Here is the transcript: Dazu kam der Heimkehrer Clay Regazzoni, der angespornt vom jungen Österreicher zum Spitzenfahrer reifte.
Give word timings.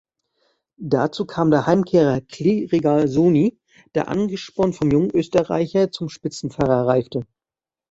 Dazu 0.81 1.27
kam 1.27 1.51
der 1.51 1.67
Heimkehrer 1.67 2.21
Clay 2.21 2.65
Regazzoni, 2.65 3.59
der 3.93 4.07
angespornt 4.07 4.75
vom 4.75 4.89
jungen 4.89 5.11
Österreicher 5.11 5.91
zum 5.91 6.09
Spitzenfahrer 6.09 6.87
reifte. 6.87 7.21